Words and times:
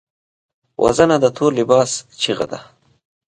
وژنه 0.83 1.17
د 1.23 1.25
تور 1.37 1.51
لباس 1.59 1.91
چیغه 2.21 2.45
ده 2.51 2.59